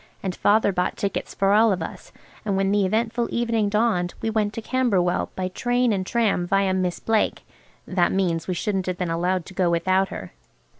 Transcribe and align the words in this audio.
And 0.23 0.33
Father 0.33 0.71
bought 0.73 0.97
tickets 0.97 1.35
for 1.35 1.53
all 1.53 1.71
of 1.71 1.83
us, 1.83 2.11
and 2.43 2.57
when 2.57 2.71
the 2.71 2.87
eventful 2.87 3.27
evening 3.29 3.69
dawned 3.69 4.15
we 4.19 4.31
went 4.31 4.51
to 4.53 4.59
Camberwell 4.63 5.29
by 5.35 5.47
train 5.49 5.93
and 5.93 6.07
tram 6.07 6.47
viâ 6.47 6.75
Miss 6.75 6.99
Blake 6.99 7.45
(that 7.85 8.11
means 8.11 8.47
we 8.47 8.55
shouldn't 8.55 8.87
have 8.87 8.97
been 8.97 9.11
allowed 9.11 9.45
to 9.45 9.53
go 9.53 9.69
without 9.69 10.07
her). 10.09 10.31